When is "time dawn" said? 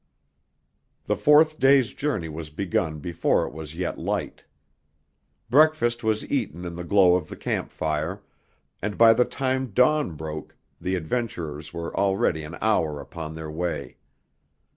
9.25-10.15